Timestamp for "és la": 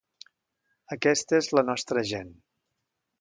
1.41-1.65